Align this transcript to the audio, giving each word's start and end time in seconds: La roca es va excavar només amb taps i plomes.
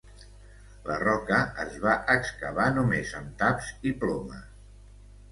La 0.85 0.95
roca 1.01 1.37
es 1.63 1.75
va 1.83 1.91
excavar 2.13 2.65
només 2.77 3.11
amb 3.19 3.35
taps 3.43 3.69
i 3.91 3.93
plomes. 4.05 4.49